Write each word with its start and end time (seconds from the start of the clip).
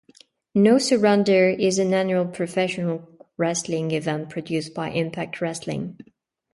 No 0.55 0.79
Surrender 0.79 1.47
is 1.49 1.77
an 1.77 1.93
annual 1.93 2.25
professional 2.25 3.07
wrestling 3.37 3.91
event 3.91 4.31
produced 4.31 4.73
by 4.73 4.89
Impact 4.89 5.39
Wrestling. 5.41 5.99